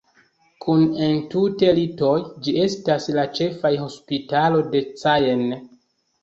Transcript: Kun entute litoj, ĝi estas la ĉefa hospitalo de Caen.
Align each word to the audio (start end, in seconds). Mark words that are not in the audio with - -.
Kun 0.63 0.85
entute 1.07 1.69
litoj, 1.79 2.13
ĝi 2.47 2.53
estas 2.63 3.05
la 3.19 3.27
ĉefa 3.41 3.73
hospitalo 3.83 4.65
de 4.73 4.83
Caen. 4.95 5.47